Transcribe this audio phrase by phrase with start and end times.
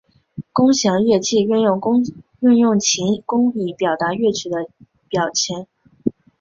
[0.51, 1.79] 弓弦乐器运用
[2.79, 4.67] 琴弓以表达乐曲的
[5.07, 5.67] 表情。